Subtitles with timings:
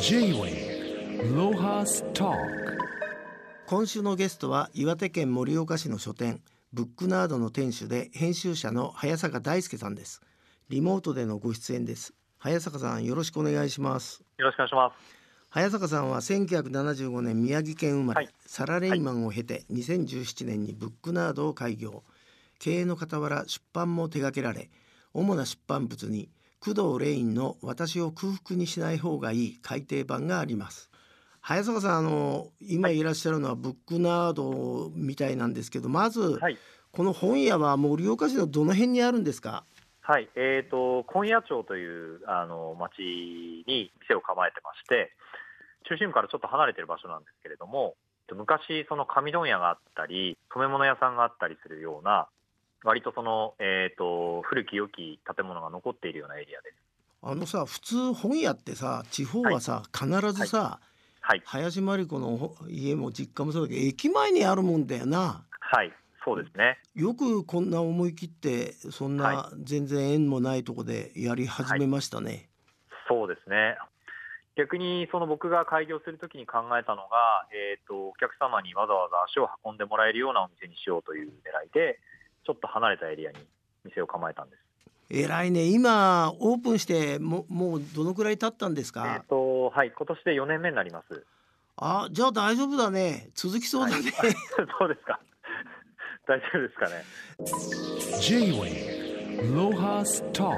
[0.00, 2.32] J-Way ロハスタ
[3.66, 6.40] 今週のゲストは岩手県盛岡市の書店
[6.72, 10.20] ブックナードの店主で編集者の早坂大輔さんです。
[10.68, 12.14] リモートでのご出演です。
[12.38, 14.22] 早坂さんよろしくお願いします。
[14.38, 14.94] よろしくお願いします。
[15.50, 18.34] 早坂さんは1975年宮城県生まれ、はい。
[18.46, 22.02] サラリーマンを経て2017年にブックナードを開業。
[22.58, 24.70] 経営の傍ら出版も手掛けられ
[25.12, 26.28] 主な出版物に
[26.74, 30.90] 工藤レインの私を空腹にしない方がいい改訂版があります
[31.40, 36.58] 早坂さんあの今いらっしゃるのはブックナードみたいなんですけどまず、はい。
[36.90, 39.64] この本屋は盛岡市のどの辺にあるんですか？
[40.00, 40.30] はい。
[40.34, 43.00] えっ、と、今夜町という、あの、町
[43.66, 45.12] に店を構えてまして、
[45.88, 47.96] 中心部からちょっと離れてる場所なんですけれども、
[48.34, 52.28] 昔、その紙問屋があったり、染め物屋さんがあったりするような、
[52.86, 56.76] 割とその、えっ、と、古き良き建物が残っているようなエリアです。
[57.20, 60.78] あのさ普通本屋ってさ地方はさ、必ずさ、
[61.20, 61.42] はい。
[61.44, 65.92] 林真理子の家も実家もそうだけど駅前にあるもんだよなはい。
[66.24, 66.78] そうですね。
[66.94, 72.48] よくこんな思い切ってそんなは全然縁もないとこでやり始めましたね、
[73.08, 73.76] そうですね。
[74.56, 81.98] 逆にその僕が開業するときに考えたのが、えー、とお客様にわざわざ足を運んでもらえるようなお店にしようという狙いで、
[82.46, 83.38] ちょっと離れたエリアに
[83.84, 84.60] 店を構えたんです。
[85.10, 91.24] 偉いね今オープンしてももうどのくらい経ったんですえかー、とはい、今年で4年目になります。
[91.76, 94.30] あじゃあ大丈夫だね続きそうだね、はい
[94.78, 95.20] そうですか。
[96.26, 97.04] 大丈夫ですかね。
[98.20, 100.50] J-Way ロハスタ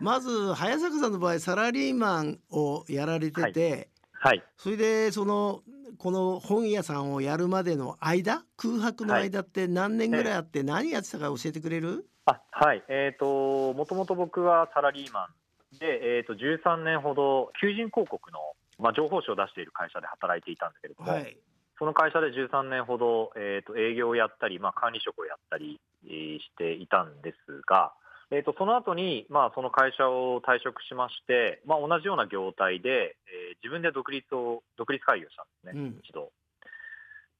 [0.00, 5.62] まず早坂さんの場合サラリーマンをやられてて、はい、それでその
[5.98, 15.28] この本屋さんをやるまでの間空白の間って何年ぐらいあって何やってたか教えてくれる、あはい、えっ、と、もともと僕はサラリーマ
[15.74, 18.38] ンで、えっ、と、13年ほど、求人広告の、
[18.78, 21.36] まあ、情報誌を出している会社で働いていたんですけれども、はい。
[21.78, 27.92] その会社で13年ほど、えー、と営業をやったり、まあ、管理職をやったり、えーしていたんですが、
[28.32, 36.30] えー、とその後に、まあ、その会社を退職しまして、まあ、同じような業態で、えー自分で独立を独立開業したんですね、うん一度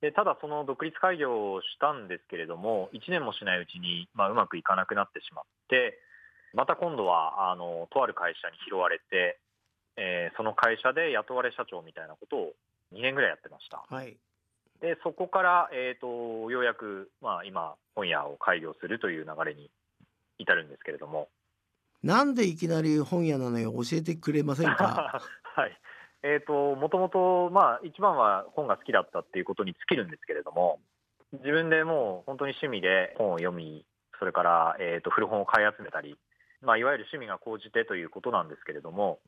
[0.01, 0.11] で。
[0.11, 5.99] ただ、その独立開業をしたんですけれども、1年もしないうちに、まあ、うまくいかなくなってしまって、
[6.55, 9.39] また今度はあのとある会社に拾われて、
[9.97, 12.53] えーその会社で雇われ社長みたいなことを
[12.95, 13.85] 2年ぐらいやってました。
[13.89, 14.17] はい
[14.81, 19.71] でそこから、えー、とようやく、まあ、今、本屋を開業するという流れに
[20.39, 21.29] 至るんですけれども、
[22.03, 25.21] なんでいきなり本屋なのよ教えてくれませんか？
[25.57, 25.79] はい。
[26.23, 30.81] えー、ともともと、まあ、一番は本が好きだったっていうことに尽きるんですけれども、
[31.35, 33.85] 自分でもう本当に趣味で本を読み、
[34.19, 36.19] それから、えー、と古本を買い集めたり、
[36.63, 39.21] まあ、いわゆる趣味が高じてということなんですけれども、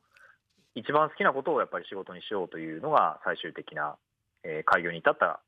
[0.74, 3.96] 一番好きなことをやっぱり仕事にしようというのが最終的な、
[4.44, 5.40] えー開業に至った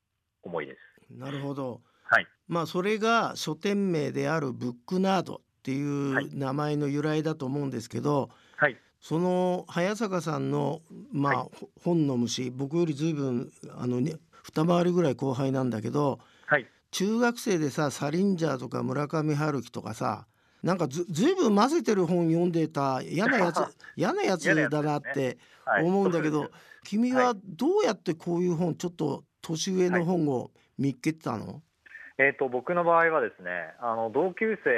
[0.43, 0.79] 思いです。
[1.13, 1.81] なるほど。
[2.05, 2.27] はい。
[2.49, 6.25] まあそれが書店名であるブックナードっていはい。
[6.25, 8.77] う名前の由来だと思うんですけど、はい。
[8.99, 10.81] その早坂さんの
[11.13, 11.51] まあ、はい。
[11.59, 16.67] ほ本の虫僕よりずいぶんあのね二回りぐらい後輩なんだけどはい。
[16.91, 20.27] 中学生でさサリンジャーとか村上春樹とかさ
[20.63, 23.61] なんかずずいぶん混ぜてる本読んでた嫌なやつ
[23.97, 25.85] 嫌なやつだなってはい。
[25.85, 31.63] 思うんだけど、そうです君ははいどうやってこういう本ちょっと年上の本を見っけてたの、
[32.21, 34.69] えー、と僕の場合はですねあの同級生、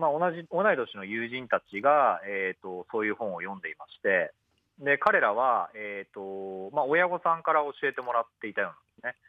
[0.00, 4.32] まあ、同じ同い年の友人たちが、えー、とそういう本を読んでいまして
[4.80, 8.72] で彼らは、えーとまあ、親御さんから教えてもらっていたよ
[9.02, 9.22] うなんですね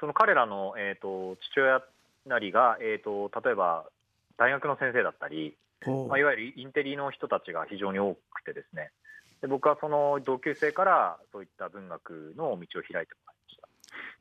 [0.00, 1.80] その彼らの、えー、と父親
[2.26, 3.86] なりが、えー、と例えば
[4.36, 5.56] 大学の先生だったり、
[5.86, 8.90] まあ、いわゆるインテリの人たちが非常に多くてですね
[9.40, 13.27] で僕はその同級生からそういった文学の道を開いても。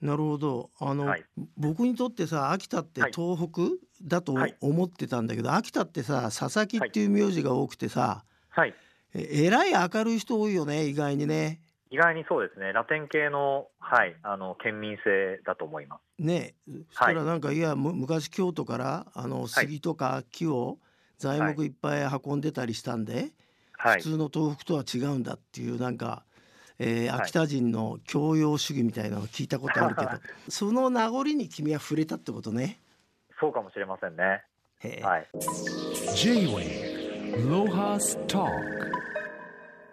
[0.02, 0.70] なるほど。
[0.80, 1.24] あの、はい。
[1.58, 3.12] 僕にとってさ秋田ってはい。
[3.14, 3.62] 東北
[4.04, 4.56] だとはい。
[4.62, 8.74] 思ってたんだけど、秋田ってさ佐々木っていう名字が多くてさ、はい。
[9.16, 11.62] ええらい明るい人多いよね意外にね。
[11.90, 16.22] 意外にそうですね、ラテン系の,、はい、あの県民性だと思います。
[16.22, 16.56] ね。
[16.92, 20.80] そしたらなんか、い、やむ昔京都からあの杉とか木を
[21.18, 23.32] 材木いっぱい運んでたりしたんで、
[23.72, 24.02] はい。
[24.02, 26.26] 普、通の東北とは違うんだっていうなんか、
[26.80, 27.22] えーはい。
[27.22, 30.12] 秋田人の教養主義みたいなのを聞いたことあるけど
[30.50, 32.80] その名残に君は触れたってことね。
[33.40, 34.44] そうかもしれませんね。
[35.02, 35.28] はい、
[36.16, 38.46] J-Way ロハスタ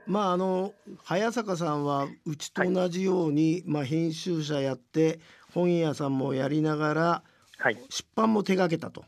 [0.06, 5.20] まああの早坂さんはうちと同じように、まあ、編集者やって
[5.54, 7.22] 本屋さんもやりながら
[7.58, 9.04] はい、出版も手掛けたと。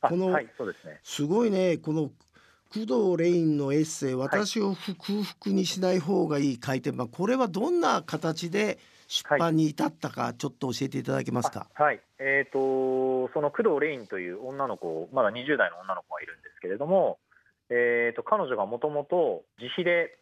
[0.00, 1.00] あこのはい、そうですね。
[1.02, 2.10] すごいねこの
[2.72, 2.80] 工
[3.14, 11.66] 藤レインのエッセイ「私を空腹にしない方がいい」改訂版これはどんな形で出版に至ったかちょっと教えていただけますか？
[11.74, 17.18] はい、えー、とその工藤レインという女の子、まだ20代の女の子がいるんですけれども、
[17.70, 20.18] えー、と彼女がもともと自費で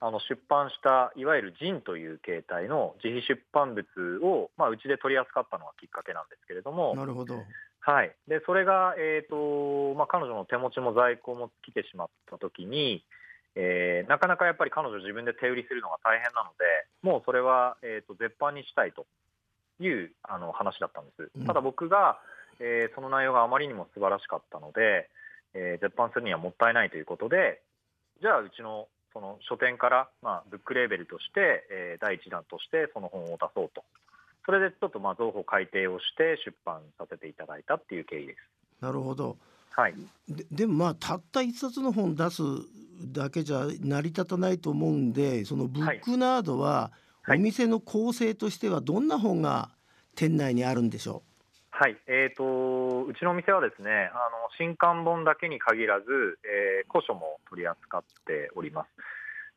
[0.00, 3.86] あの出版したいわゆるジンという形態の自費出版物
[4.22, 7.36] を、まあ、うちで取り扱ったのがきっかけなんですけれども、なるほど
[7.86, 13.04] はい、でそれが、えーとまあ、彼女の手持ちも在庫も尽きてしまったときに、
[13.56, 16.64] えーなかなかやっぱり彼女自分で手売りするのが大変なので、
[17.02, 19.04] もうそれは、えー、と絶版にしたいと
[19.80, 21.46] いうあの話だったんですうん。
[21.46, 22.18] ただ僕が、
[22.58, 25.10] えーその内容があまりにも素晴らしかったので、
[25.52, 27.60] えー絶版するにはもったいないということで、
[28.22, 33.84] じゃあうちのその書店から、まあ、ブックレーベルとして、えー第一弾としてその本を出そうと。
[34.46, 38.38] それでちょっとまあ情報改訂をして出版させていただいたっていう経緯です。
[38.80, 39.36] なるほど
[39.70, 39.94] はい。
[40.28, 42.42] ででもまあたった一冊の本出す
[43.12, 46.92] だけじゃ成り立たないと思うんでそのブックナードは
[47.22, 49.70] はいお店の構成としてはどんな本が
[50.14, 51.22] 店内にあるんでしょ
[51.70, 56.06] はい、えー、とうちのお店はですねあの新刊本だけに限らず、
[56.44, 58.88] えー古書も取り扱っております。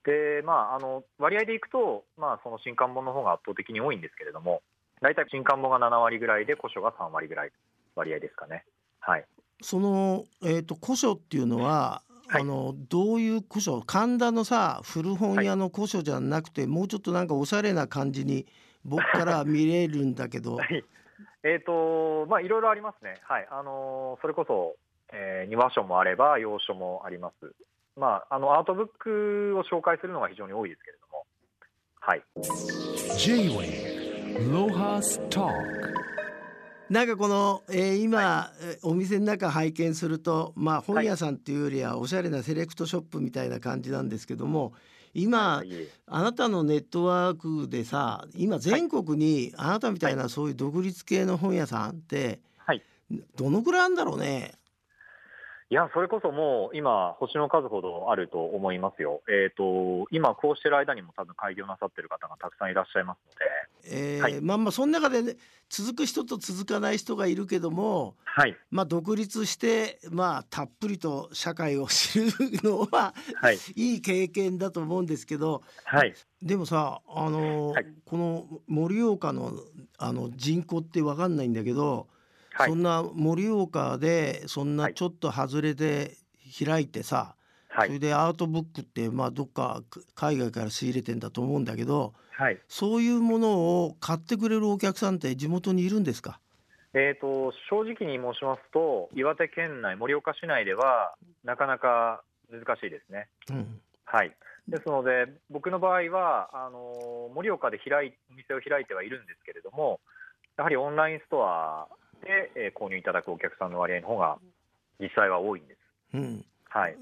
[0.08, 4.62] でまあ、あの割合でいくと、まあ、その新刊本の方が圧倒的に多いんですけれども、
[5.02, 7.52] 大体新刊本が7割ぐらいで、古書が3割ぐらい
[7.96, 8.66] 割合ですかね。
[9.00, 9.26] はい、う
[9.62, 12.42] その、えー、と古書っていうのは、はい。
[12.42, 13.82] あのどういう古書？
[13.82, 18.46] 神田のさ古本屋の古書じゃなくて、もうちょっとなんかおしゃれな感じに
[18.84, 20.56] 僕からは見れるんだけど。
[20.60, 20.84] はい。
[21.44, 23.48] えーとまあ、いろいろありますね、はい。
[23.50, 24.76] あのそれこそ、
[25.14, 27.54] えー庭書もあれば、洋書もあります、
[27.96, 31.26] まあ、あのアートブックを紹介するのが非常に多いですけれども。
[32.02, 32.24] はい。
[33.18, 33.97] Talk
[36.90, 44.74] なんかこの、えー今、えーお店の中拝見するとまあ本屋さんっていうよりはおしゃれなセレクトショップみたいな感じなんですけども
[45.14, 52.84] 今いえあなたのネットワークでさ今全国にあなたみたいなそういう独立系の本屋さんってはい。
[53.36, 54.54] どのぐらいあるんだろうね。
[55.70, 59.22] いや、それこそもう今、星の数ほどあると思いますよ。
[59.28, 63.18] えっ、と、今こうしてる間にも多分開業なさってる方がたくさんいらっしゃいます
[63.86, 64.42] ので、えーはい。
[64.42, 65.36] まあまあその中で、ね、
[65.70, 72.32] 続く人と続かない人がいるけどもはい、まあ独立してまあたっぷりと社会を知る
[72.64, 77.86] のははい、いい経験だと思うんですけどはい、でもさあの、はい。
[78.06, 79.54] この盛岡の
[79.98, 82.06] あの人口って分かんないんだけど、はい
[82.66, 86.12] そんな盛岡でそんなはいちょっと外れで
[86.66, 87.36] 開いてさ、
[87.70, 89.84] それはい、でアートブックってまあどっか
[90.16, 92.60] 海外から仕入れてんだと思うんだけどはい。
[92.68, 96.40] そういうものを買ってくれるお客さんって地元にいるんですか？
[96.94, 103.28] えっ、と、正直に申しますと、岩手県内、盛岡市内では、なかなか難しいですね。
[103.50, 104.36] うんはい。
[104.68, 110.00] ですので、僕の場合は、あの盛岡で開いお店を開いてはいるんですけれども、
[110.58, 114.38] やはりオンラインストアで、えー購入いただくお客さんの割合の方が
[115.00, 115.80] 実際は多いんです。
[116.14, 116.98] うん、はい。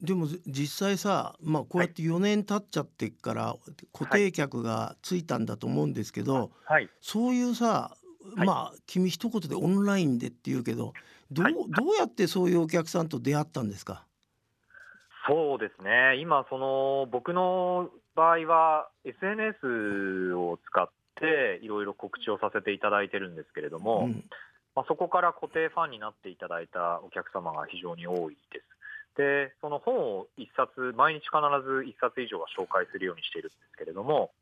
[0.00, 3.56] でも実際さ、まあ、こうやって4年経っちゃってから
[3.92, 6.90] 固定客がついたんだと思うんですけど、はい。
[7.00, 7.96] そういうさ、
[8.36, 8.46] はい。
[8.46, 10.92] まあ君一言でオンラインでって言うけど
[11.30, 11.54] どう,、はい。
[11.54, 14.04] どうやってそういうお客さんと出会ったんですか？
[15.26, 20.92] そうですね、今、その僕の場合は、SNS を使って
[21.62, 24.24] いろいろ告知をさせていただいてるんですけれども、うん
[24.74, 28.66] まあ、そこから固定ファンになっていただいたお客様が非常に多いです。
[29.16, 34.32] で、その本を一冊、毎日必ず一冊以上は紹介するようにしているんですけれども、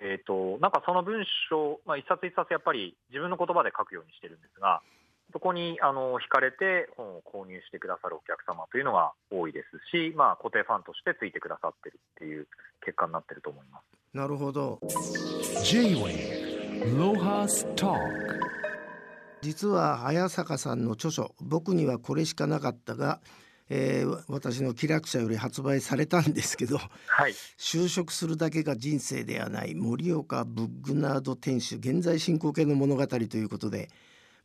[0.00, 4.80] えー、となんかその文章、まあ、一冊一冊やっぱり自分の言葉で書くようにしてるんですが、
[5.32, 12.48] そこにあの惹かれて本を購入してくださるお客様というのが多いですし、まあ、固定ファンとしてついてくださってるっていう
[12.80, 13.84] 結果になってると思います。
[14.12, 14.80] なるほど。
[15.64, 16.38] J-Wave
[16.96, 17.98] Lohas Talk
[19.42, 23.20] 実は早坂さんの著書「僕にはこれしかなかったが」
[23.70, 33.90] えー私の気楽者より発売されたんですけどはい、就職するだけが人生ではない盛岡ブッグナード店主現在進行形の物語ということで、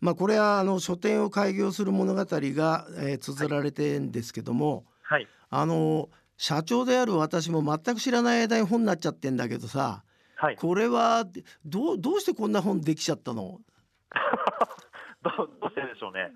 [0.02, 10.04] まあ、これはあの書店を開業する物語が、えー綴られてんですけども、はい、あの社長である私も全く知らない間に本になっちゃってんだけどさ
[10.44, 11.26] はい、これは
[11.66, 13.62] どうどうしてこんな本できちゃったの？
[15.24, 16.34] どうどうしてでしょうね。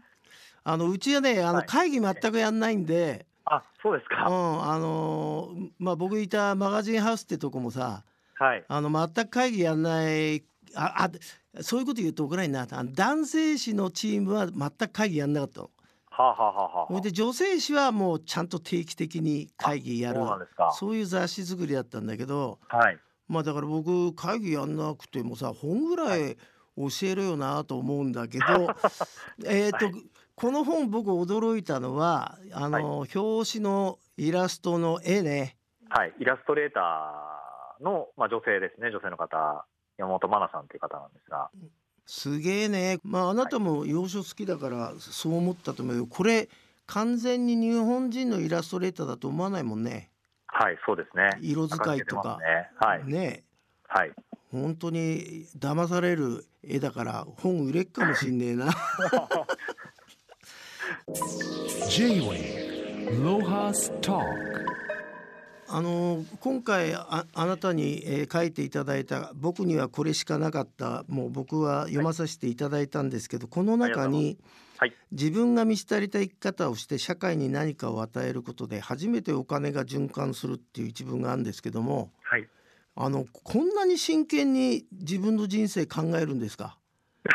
[0.63, 4.29] あのうちはねあのはい会議全くやんないんで、あそうですうか。
[4.29, 15.69] んあのまあ、僕いたマガジンハウスってとこもさはい、あの全く会議やんないああそういうこと言うと怒られるな男性誌のチームは全く会議やんなかったの。
[16.21, 20.71] はあ、はあはあはあ、それで女性誌はもうちゃんと定期的に会議やるそうなんですか。
[20.71, 22.99] そういう雑誌作りだったんだけどはい。
[23.27, 26.37] まあだから僕会議やんなくてもさ本ぐらい
[26.77, 28.45] 教えるよなと思うんだけど
[29.45, 29.93] えっと、はい
[30.37, 35.57] この本僕驚いたのはあの、表紙のイラストの絵ね
[35.89, 36.13] はい。
[36.19, 38.91] イラストレーターの、まあ、女性ですね。
[38.91, 39.65] 女性の方、
[39.97, 41.49] 山本真奈さんという方なんですが。
[42.07, 46.49] すげえねまああなたも洋書好きだからそう思ったと思うよこれ
[46.87, 50.09] 完全に日本人のイラストレーターだと思わないもんね
[50.47, 51.37] はい、そうですね。
[51.41, 52.69] 色使いとかね。
[52.79, 53.05] はい。
[53.05, 53.43] ね
[53.87, 54.11] はい。
[54.51, 58.67] 本当に騙される絵だから本売れっかもしんねえな
[61.89, 64.56] J-Wave Lohas Talk
[65.69, 74.37] あの今回ああなたに、えー書いていただいた「僕にはこれしかなかった」もう僕は読まさせていただいたんですけど、この中に
[74.77, 74.93] はい。
[75.11, 82.47] 自分が満ち足りた生き方をして社会に何かを与えることで初めてお金が循環するっていう一文があるんですけどもはい。
[82.95, 86.77] あのこんなに真剣に自分の人生考えるんですか？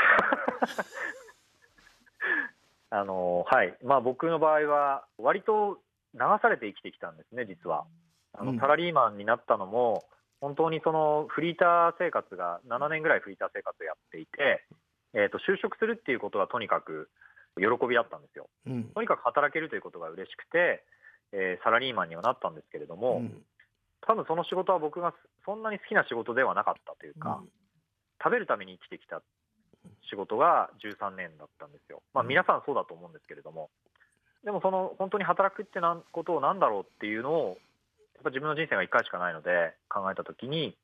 [2.90, 5.80] あのはいまあ、僕の場合は、割と
[6.14, 7.86] 流されて生きてきたんですね、実は。
[8.34, 8.56] あうん。
[8.56, 10.04] のサラリーマンになったのも、
[10.40, 14.64] 本当にそのフリーター生活が、7年ぐらいフリーター生活をやっていて、
[15.14, 17.10] えー、と就職するっていうことはとにかく
[17.56, 18.48] 喜びだったんですよ。
[18.66, 18.84] うん。
[18.84, 20.82] とにかく働けるということが嬉しくて、
[21.32, 23.42] えーサラリーマンにはなったんですけれども、うん。
[24.06, 27.40] 多分その仕事は僕がそんなに好きな仕事ではなかったというか、
[28.22, 29.22] 食べるために生きてきた
[30.10, 32.02] 仕事が13年だったんですよ。
[32.14, 32.28] まあ、うん。
[32.28, 33.70] 皆さんそうだと思うんですけれども、
[34.44, 37.58] でもその本当に働くってなんことをなんだろうっていうのを、
[38.22, 40.76] ぱ自分の人生が1回しかないので考えたときに、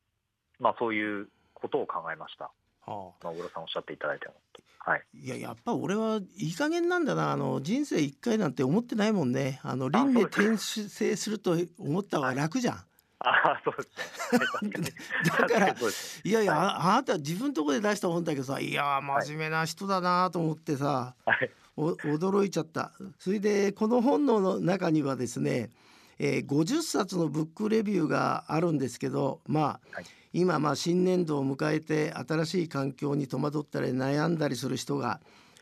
[0.59, 2.45] まあ、そういうことを考えました。
[2.45, 2.51] は
[2.87, 3.25] あ。
[3.25, 5.03] まあ、小黒さんおっしゃっていただいたようにはい。
[5.13, 7.33] いややっぱ俺はいい加減なんだな。
[7.33, 9.61] あの人生一回なんて思ってないもんね。
[9.63, 12.75] あの輪廻転生すると思った方が楽じゃん。
[13.21, 14.31] ああ、そうです
[15.29, 16.67] だからいやいや、はい。
[16.67, 21.51] ああなた自分のとこで出した本だけどさいや真面目な人だなと思ってさ、はい。
[21.77, 22.93] お驚いちゃった。
[23.19, 25.71] それでこの本の中にはですね、
[26.19, 30.05] えー50冊のブックレビューがあるんですけどまあ、はい。
[30.33, 35.21] 今まあ新年度を迎えて新しい環境に戸惑ったり悩んだりする人が、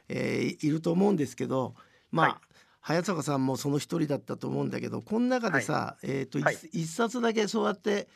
[0.08, 1.74] えーいると思うんですけど
[2.10, 2.38] まあ、はい。
[2.80, 6.54] 早坂さんもその一人だったと思うんだけどこの中でさ、えーとはい。
[6.54, 8.08] 一一冊だけそうやって、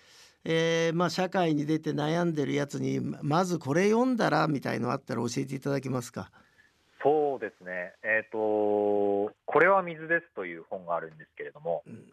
[0.45, 6.31] えーまあ、社会に出て悩んでるやつにままずこれ読んだらみたいのあったら教えていただけますか？
[7.03, 7.95] そうですね。
[8.03, 12.13] えっ、と、これは水ですという本があるんですけれども、うん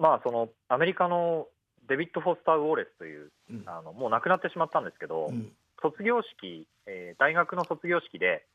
[0.00, 1.46] まあ、そのアメリカの
[1.86, 3.62] デビッド・フォスター・ウォーレスという、うん。
[3.66, 5.52] あのもう亡くなってしまったんですけど、うん。
[5.82, 8.46] 卒業式、えー大学の卒業式で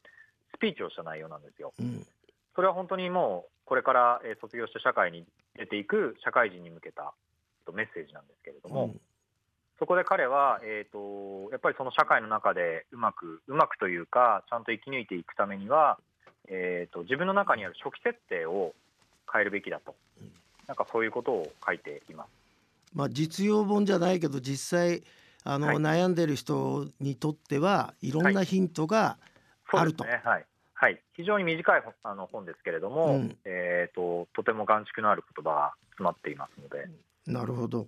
[0.55, 1.71] スピーチをした内容なんですよ。
[1.79, 2.05] うん。
[2.55, 5.25] それは本当にもう、これから、えー卒業して社会に
[5.55, 8.95] 出ていく社会人に向けたえっとメッセージなんですけれども、
[9.77, 15.99] そこで彼は、えー、とやっぱりその社会の中でうまく、うまくというか、ちゃんと生き抜いていくためには、
[16.47, 18.73] えー、と自分の中にある初期設定を
[19.31, 19.95] 変えるべきだと。
[20.21, 20.31] うん、
[20.67, 22.29] なんかそういうことを書いています。
[22.93, 25.03] まあ、実用本じゃないけど実際
[25.43, 25.77] あの、はい。
[25.77, 29.17] 悩んでる人にとってはいろんなヒントが
[29.71, 30.03] あると。
[30.03, 30.45] そうですね、はい。
[30.73, 33.37] はい、非常に短い本あの本ですけれども、うん。
[33.45, 36.87] えー、ととても眼蓄のある言葉が詰まっていますので、
[37.27, 37.87] なるほど。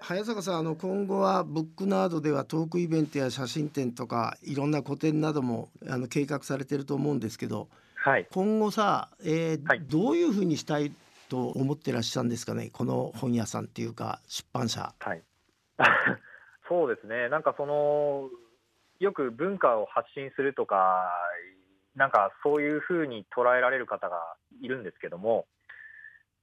[0.00, 7.68] 早坂さんあの今後はブックナードではトークイベントや写真展とかいろんな個展などもあの計画されてると思うんですけど
[8.04, 9.80] はい、今後さ、えーはい。
[9.82, 10.92] どういうふうにしたい
[11.28, 12.68] と思ってらっしゃるんですかね？
[12.72, 14.92] この本屋さんっていうか出版社。
[14.98, 15.22] はい、
[16.68, 18.28] そうですね、なんかその、
[18.98, 21.12] よく文化を発信するとか、
[21.94, 25.46] なんかそういうふうに捉えられる方がいるんですけども、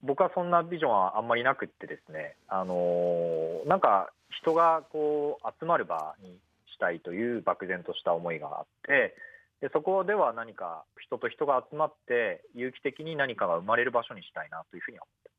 [0.02, 6.38] 僕はそんなビジョンはあんまりなくってですね、あのなんか人がこう集まる場に
[6.72, 9.14] したいという漠然とした思いがあって、
[9.60, 15.30] でそこでは何か人と人が集まって、有機的に何かが生まれる場所にしたいなというふうに思って。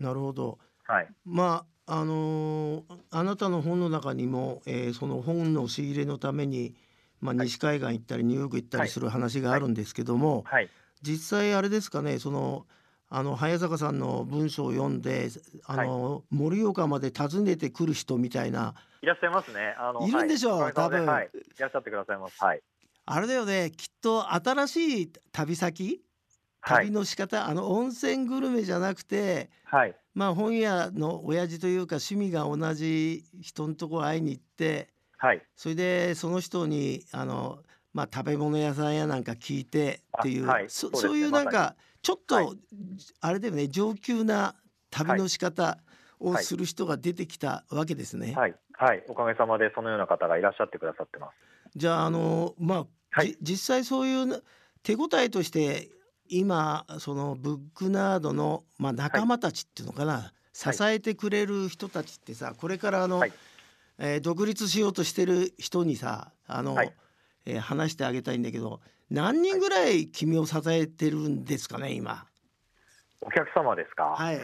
[0.00, 0.58] なるほど。
[0.86, 6.74] はい、まああのーあなたの本の中にも、えーその本の仕入れのために、
[7.20, 7.46] まあ、はい。
[7.46, 10.70] 西海岸行ったりニューヨーク行ったりする話があるんですけども、はい、
[11.02, 12.66] 実際あれですかねその
[13.10, 15.28] あの早坂さんの文章を読んで
[15.66, 18.74] あの、盛岡まで訪ねてくる人みたいな。
[19.00, 19.74] いらっしゃいますね。
[19.78, 20.72] あのいるんでしょうはい。
[20.74, 21.06] 多分。
[21.06, 22.36] はい、いらっしゃってくださいます。
[22.44, 22.60] はい。
[23.10, 26.02] あれだよねきっと新しい旅先
[26.60, 26.86] はい。
[26.86, 29.96] 旅の仕方、あの温泉グルメじゃなくてはい。
[30.14, 35.42] まあ本屋の親父というか趣味が同じ人のとこ会いに行ってはい。
[35.56, 37.60] それでその人にあの、
[37.94, 42.46] まあ、食べ物屋さんやなんか聞いてっていう、あはいそそうねそういうなんかちょっと、はい
[43.20, 44.54] あれだよね上級な
[44.90, 45.78] 旅の仕方
[46.20, 48.34] をはいする人が出てきたわけですね。
[48.34, 51.48] はい、はい、おかげさまでそのような方がいらっしゃってくださってます。
[51.76, 52.86] じゃああのまあ、
[53.18, 53.36] はい。
[53.42, 54.40] じ実際そういうな
[54.82, 55.88] 手応えとして
[56.28, 63.32] 今そのブックナードの、まあ、仲間たちっていうのかな、支えてくれる人たちってさこれからあの、はい。
[64.00, 66.92] えー独立しようとしてる人にさあの、はい。
[67.46, 72.26] えー話してあげたいんだけど何人ぐらい君を支えてるんですかね今？
[73.20, 74.04] お客様ですか？
[74.16, 74.40] はい。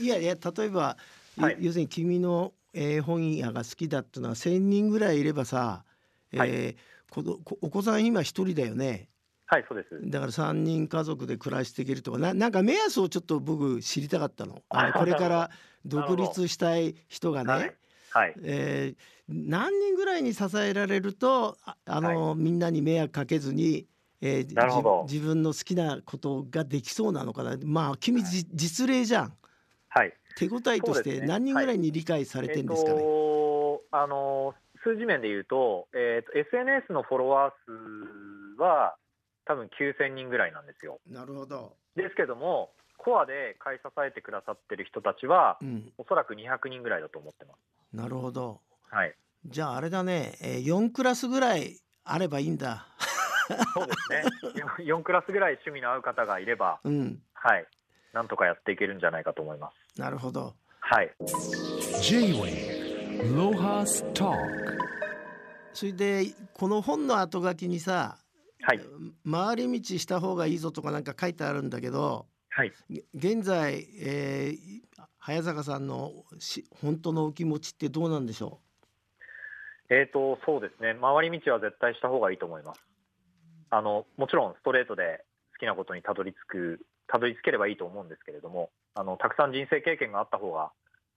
[0.00, 0.96] いいやいや例えば、
[1.38, 1.56] はい。
[1.60, 5.84] 要するに君の、えー本屋が好きだっていうのは1,000人ぐらいいればさ、
[6.32, 6.76] えーはい
[7.10, 9.08] こどこお子さん今一人だよね。
[9.46, 10.10] はい、そうです。
[10.10, 12.18] だから3人家族で暮らしていけるとか。
[12.18, 14.62] ななんか目安をちょっと僕知りたかったの。
[14.68, 15.50] あのあこれから
[15.84, 17.74] 独立したい人がね、はい、
[18.10, 23.86] はい、えー何人ぐらいに支えられるとああの、みんなに迷惑かけずに、
[24.20, 27.56] えー自自分の好きなことができそうなのかな。
[27.64, 29.32] まあ君、じ実例じゃん。
[29.88, 30.12] はい。
[30.36, 33.00] 手応えとして何人ぐらいに理解されてんですかね。
[33.00, 34.54] と、あの、
[34.86, 38.94] 数字面で言うと、えっ、と、SNS のフォロワー数は、
[39.44, 41.00] 多分9000人ぐらいなんですよ。
[41.10, 47.96] なるほど、ですけども、コアで買い支えてくださってる人たちは、うん、おそらく200人ぐらいだと思ってます。
[47.96, 49.14] なるほどはい。
[49.46, 52.86] じゃああれだね、えー、4クラスぐらいあればいいんだ。
[53.74, 54.84] そうですね。
[54.84, 57.66] 4クラスぐらい趣味の合う方がいれば、うん、はい。
[58.12, 60.00] なんとかやっていけるんじゃないかと思います。
[60.00, 60.54] なるほど。
[60.80, 61.14] はい。
[62.02, 62.86] J-Wave
[63.22, 64.75] Lohas Talk
[65.76, 68.16] それでこの本の後書きにさ、
[68.62, 68.80] はい。
[69.30, 72.72] 回り道した方がいいぞとかなんか書いてあるんだけどはい。
[72.88, 74.86] げ現在、えー
[75.18, 78.60] 早坂さんのし本当のお気持ちってどうなんでしょ
[79.90, 80.96] えーと、そうですね。
[81.00, 82.80] 回り道は絶対した方がいいと思います。
[83.70, 90.72] あの、もちろんストレートで好きなことにたどり着く、たどり着ければいいと思うんですけれども、あの、たくさん人生経験があった方が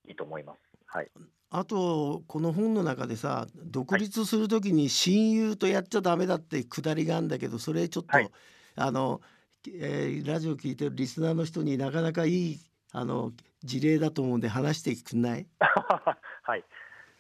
[0.08, 0.60] いいと思います。
[0.88, 1.12] はい。
[1.52, 8.30] うあとこの本の中でさ独立する時に親友とやっちゃダメだってくだりがあるんだけどそれちょっと、はい。
[8.76, 9.22] あの、
[9.68, 12.60] えーラジオ聞いてるリスナーの人になかなかいい
[12.92, 13.32] あの
[13.64, 15.48] 事例だと思うんで話してくんない？
[16.44, 16.64] はい。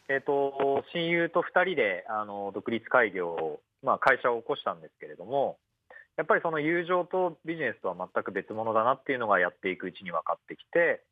[0.09, 5.59] えっ、と、親友と2人で、あの、独立開業を、まあ、会社を起こしたんですけれども、
[6.17, 11.03] やっぱりその友情とビジネスとは全く別物だなっていうのがやっていくうちに分かってきて、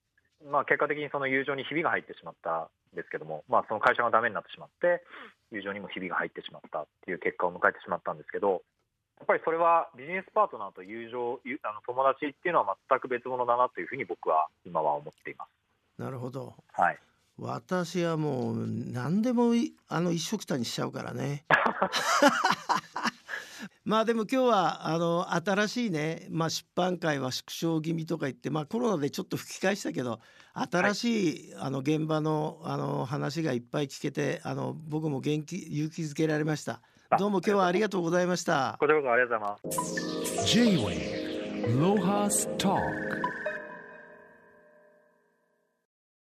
[0.46, 5.04] まあ、結果的にその友情にひびが入ってしまったんですけども、まあ、その会社がダメになってしまって、
[5.52, 8.62] 友情にもひびが入ってしまったっていう結果を迎えてしまったんですけど、
[9.18, 16.02] やっぱりそれはビジネスパートナーと友情、ゆあの友達っていうのは全く別物だなというふうに僕は今は思っています。
[16.02, 17.00] なるほどはい。
[17.40, 21.46] 私はもう何でもいあの一緒くたにしちゃうからね
[23.86, 30.20] まあでも今日はあの新しいね、まあ、出版会は縮小気味とか言って、まあ、コロナでちょっと吹き返したけど
[30.54, 36.82] 新しい、あの現場のあの話がいっぱい聞けてあの僕も元気勇気づけられました。
[37.10, 38.76] あどうも今日はありがとうございました。
[38.80, 40.46] こちらこそありがとうございます。
[40.48, 41.28] J-Wave
[41.80, 43.27] Lohas Talk